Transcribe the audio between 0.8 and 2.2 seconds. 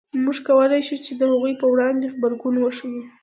شو د هغوی په وړاندې